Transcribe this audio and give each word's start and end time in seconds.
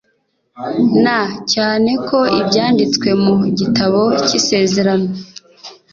na 1.03 1.19
cyane 1.53 1.91
ko 2.07 2.19
ibyanditswe 2.39 3.09
mu 3.23 3.35
gitabo 3.59 4.01
kisezerano 4.27 5.09